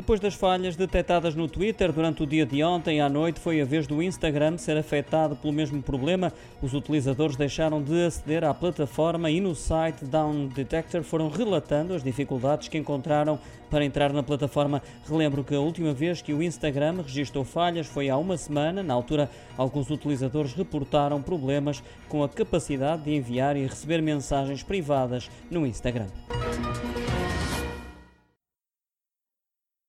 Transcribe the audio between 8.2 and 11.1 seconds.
à plataforma e no site Down Detector